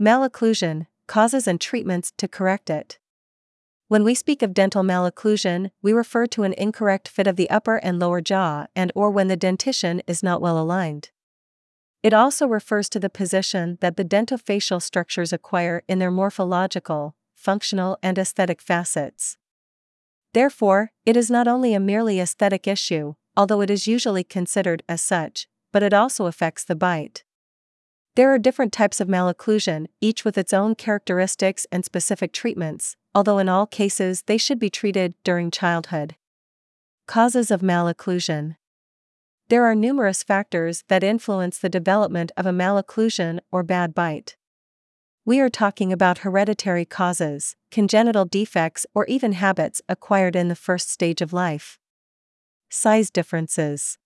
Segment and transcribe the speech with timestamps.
[0.00, 2.98] Malocclusion, causes and treatments to correct it.
[3.88, 7.76] When we speak of dental malocclusion, we refer to an incorrect fit of the upper
[7.76, 11.10] and lower jaw and or when the dentition is not well aligned.
[12.02, 17.98] It also refers to the position that the dentofacial structures acquire in their morphological, functional,
[18.02, 19.36] and aesthetic facets.
[20.32, 25.02] Therefore, it is not only a merely aesthetic issue, although it is usually considered as
[25.02, 27.24] such, but it also affects the bite.
[28.16, 33.38] There are different types of malocclusion, each with its own characteristics and specific treatments, although
[33.38, 36.16] in all cases they should be treated during childhood.
[37.06, 38.56] Causes of malocclusion
[39.48, 44.36] There are numerous factors that influence the development of a malocclusion or bad bite.
[45.24, 50.90] We are talking about hereditary causes, congenital defects, or even habits acquired in the first
[50.90, 51.78] stage of life.
[52.70, 53.98] Size differences.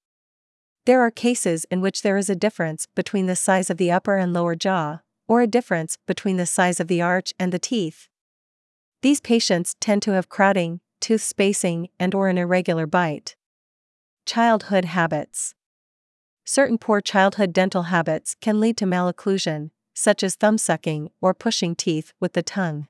[0.86, 4.16] There are cases in which there is a difference between the size of the upper
[4.16, 8.08] and lower jaw, or a difference between the size of the arch and the teeth.
[9.00, 13.34] These patients tend to have crowding, tooth spacing, and or an irregular bite.
[14.26, 15.54] Childhood habits.
[16.44, 21.74] Certain poor childhood dental habits can lead to malocclusion, such as thumb sucking or pushing
[21.74, 22.88] teeth with the tongue.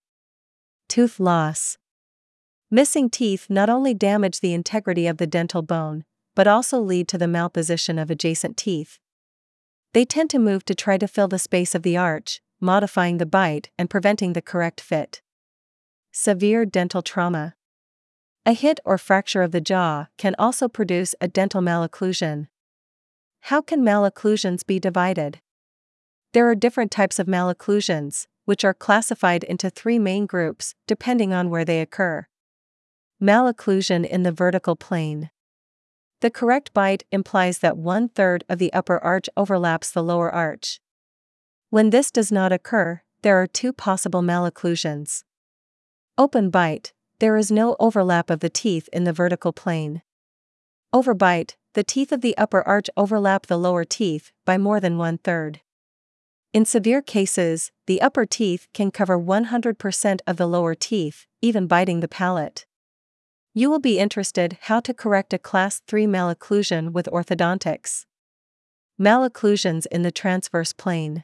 [0.89, 1.79] Tooth loss.
[2.71, 6.05] Missing teeth not only damage the integrity of the dental bone,
[6.35, 8.99] but also lead to the malposition of adjacent teeth.
[9.93, 13.27] They tend to move to try to fill the space of the arch, modifying the
[13.27, 15.23] bite and preventing the correct fit.
[16.13, 17.55] Severe dental trauma.
[18.47, 22.49] A hit or fracture of the jaw can also produce a dental malocclusion.
[23.43, 25.41] How can malocclusions be divided?
[26.33, 31.51] There are different types of malocclusions, which are classified into three main groups depending on
[31.51, 32.27] where they occur.
[33.23, 35.31] Malocclusion in the vertical plane.
[36.21, 40.81] The correct bite implies that one third of the upper arch overlaps the lower arch.
[41.71, 45.25] When this does not occur, there are two possible malocclusions.
[46.17, 50.03] Open bite, there is no overlap of the teeth in the vertical plane.
[50.95, 55.19] Overbite, the teeth of the upper arch overlap the lower teeth by more than one
[55.19, 55.61] third.
[56.53, 61.99] In severe cases, the upper teeth can cover 100% of the lower teeth, even biting
[61.99, 62.65] the palate.
[63.57, 68.05] You will be interested how to correct a class 3 malocclusion with orthodontics.
[69.01, 71.23] Malocclusions in the transverse plane.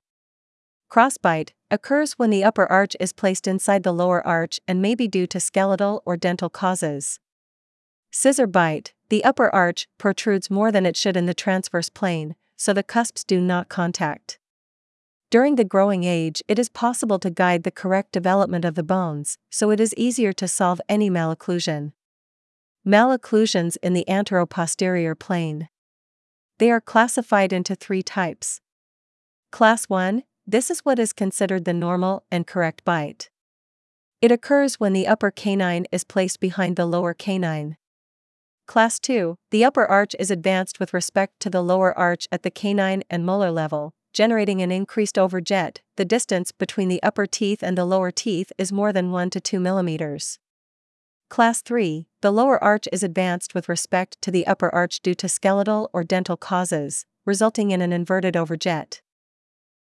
[0.88, 5.08] Crossbite occurs when the upper arch is placed inside the lower arch and may be
[5.08, 7.18] due to skeletal or dental causes.
[8.12, 12.72] Scissor bite, the upper arch protrudes more than it should in the transverse plane, so
[12.72, 14.38] the cusps do not contact.
[15.30, 19.36] During the growing age, it is possible to guide the correct development of the bones,
[19.50, 21.90] so it is easier to solve any malocclusion.
[22.86, 25.68] Malocclusions in the anteroposterior plane.
[26.58, 28.62] They are classified into three types.
[29.52, 33.28] Class 1 This is what is considered the normal and correct bite.
[34.22, 37.76] It occurs when the upper canine is placed behind the lower canine.
[38.66, 42.50] Class 2 The upper arch is advanced with respect to the lower arch at the
[42.50, 45.80] canine and molar level, generating an increased overjet.
[45.98, 49.40] The distance between the upper teeth and the lower teeth is more than 1 to
[49.40, 50.38] 2 millimeters.
[51.30, 55.28] Class 3 The lower arch is advanced with respect to the upper arch due to
[55.28, 59.00] skeletal or dental causes, resulting in an inverted overjet.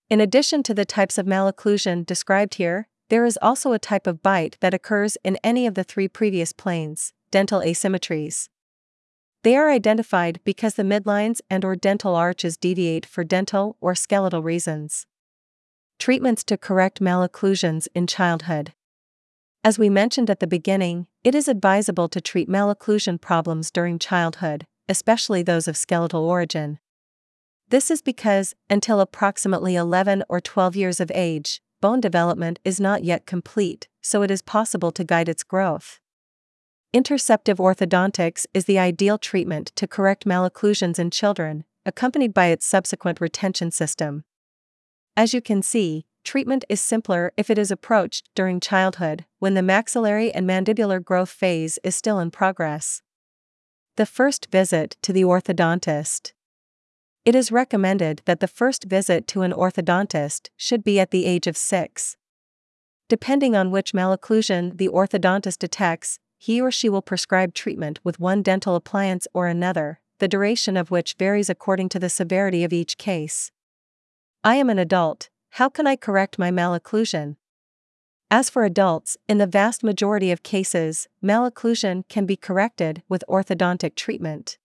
[0.10, 4.22] In addition to the types of malocclusion described here, there is also a type of
[4.22, 8.50] bite that occurs in any of the three previous planes, dental asymmetries.
[9.44, 14.44] They are identified because the midlines and or dental arches deviate for dental or skeletal
[14.44, 15.06] reasons.
[15.98, 18.74] Treatments to correct malocclusions in childhood.
[19.64, 24.66] As we mentioned at the beginning, it is advisable to treat malocclusion problems during childhood,
[24.88, 26.80] especially those of skeletal origin.
[27.70, 33.04] This is because, until approximately 11 or 12 years of age, bone development is not
[33.04, 36.00] yet complete, so it is possible to guide its growth.
[36.94, 43.20] Interceptive orthodontics is the ideal treatment to correct malocclusions in children, accompanied by its subsequent
[43.20, 44.24] retention system.
[45.18, 49.62] As you can see, treatment is simpler if it is approached during childhood, when the
[49.62, 53.02] maxillary and mandibular growth phase is still in progress.
[53.96, 56.34] The first visit to the orthodontist.
[57.24, 61.48] It is recommended that the first visit to an orthodontist should be at the age
[61.48, 62.18] of 6.
[63.08, 68.42] Depending on which malocclusion the orthodontist detects, he or she will prescribe treatment with one
[68.42, 72.98] dental appliance or another, the duration of which varies according to the severity of each
[72.98, 73.50] case.
[74.44, 77.36] I am an adult, how can I correct my malocclusion?
[78.30, 83.96] As for adults, in the vast majority of cases, malocclusion can be corrected with orthodontic
[83.96, 84.58] treatment.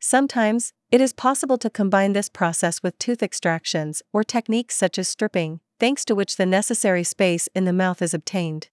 [0.00, 5.08] Sometimes, it is possible to combine this process with tooth extractions or techniques such as
[5.08, 8.68] stripping, thanks to which the necessary space in the mouth is obtained.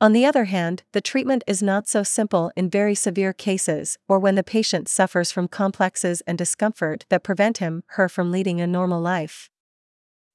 [0.00, 4.20] On the other hand, the treatment is not so simple in very severe cases or
[4.20, 8.66] when the patient suffers from complexes and discomfort that prevent him, her from leading a
[8.66, 9.50] normal life.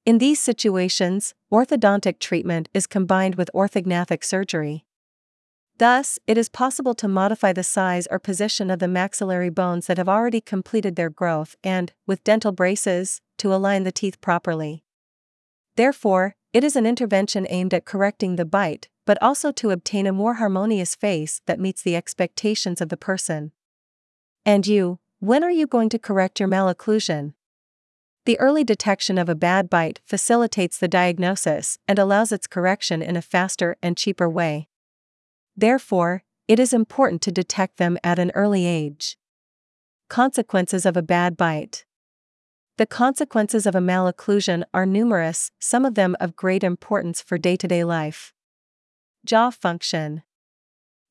[0.06, 4.84] In these situations, orthodontic treatment is combined with orthognathic surgery.
[5.78, 9.96] Thus, it is possible to modify the size or position of the maxillary bones that
[9.96, 14.84] have already completed their growth and, with dental braces, to align the teeth properly.
[15.76, 20.12] Therefore, it is an intervention aimed at correcting the bite, but also to obtain a
[20.12, 23.52] more harmonious face that meets the expectations of the person.
[24.44, 27.32] And you, when are you going to correct your malocclusion?
[28.26, 33.16] The early detection of a bad bite facilitates the diagnosis and allows its correction in
[33.16, 34.68] a faster and cheaper way.
[35.54, 39.18] Therefore, it is important to detect them at an early age.
[40.08, 41.84] Consequences of a bad bite.
[42.78, 47.56] The consequences of a malocclusion are numerous, some of them of great importance for day
[47.56, 48.32] to day life.
[49.24, 50.22] Jaw function.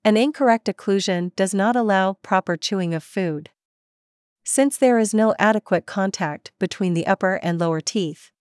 [0.03, 3.51] An incorrect occlusion does not allow proper chewing of food
[4.43, 8.31] since there is no adequate contact between the upper and lower teeth.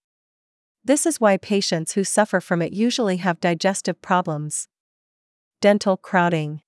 [0.85, 4.69] This is why patients who suffer from it usually have digestive problems.
[5.61, 6.63] Dental crowding.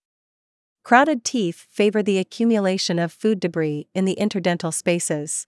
[0.85, 5.47] Crowded teeth favor the accumulation of food debris in the interdental spaces.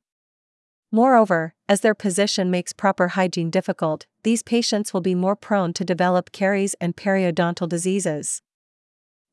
[0.91, 5.85] Moreover, as their position makes proper hygiene difficult, these patients will be more prone to
[5.85, 8.43] develop caries and periodontal diseases.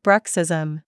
[0.04, 0.84] Bruxism.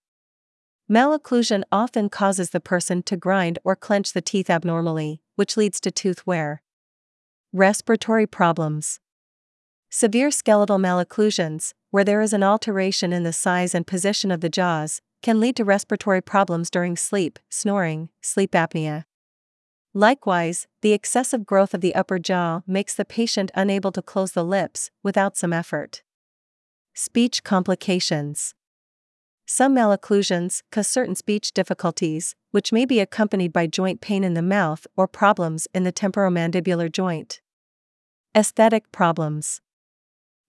[0.88, 5.90] Malocclusion often causes the person to grind or clench the teeth abnormally, which leads to
[5.90, 6.62] tooth wear.
[7.52, 9.00] Respiratory problems.
[9.90, 14.48] Severe skeletal malocclusions, where there is an alteration in the size and position of the
[14.48, 19.04] jaws, can lead to respiratory problems during sleep, snoring, sleep apnea.
[19.92, 24.44] Likewise, the excessive growth of the upper jaw makes the patient unable to close the
[24.44, 26.02] lips without some effort.
[26.94, 28.54] Speech complications.
[29.48, 34.42] Some malocclusions cause certain speech difficulties, which may be accompanied by joint pain in the
[34.42, 37.40] mouth or problems in the temporomandibular joint.
[38.36, 39.60] Aesthetic problems.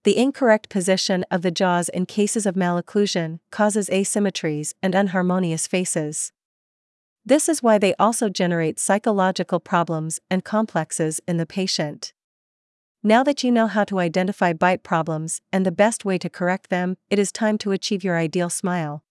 [0.03, 6.31] The incorrect position of the jaws in cases of malocclusion causes asymmetries and unharmonious faces.
[7.23, 12.13] This is why they also generate psychological problems and complexes in the patient.
[13.07, 16.69] Now that you know how to identify bite problems and the best way to correct
[16.69, 19.01] them, it is time to achieve your ideal smile.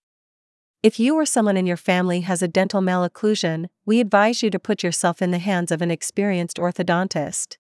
[0.82, 4.58] If you or someone in your family has a dental malocclusion, we advise you to
[4.58, 7.56] put yourself in the hands of an experienced orthodontist.